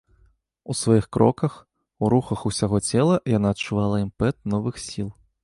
У 0.73 0.75
сваіх 0.79 1.05
кроках, 1.17 1.53
у 2.03 2.09
рухах 2.15 2.47
усяго 2.51 2.81
цела 2.93 3.21
яна 3.37 3.53
адчувала 3.59 4.03
імпэт 4.07 4.35
новых 4.57 4.83
сіл. 4.89 5.15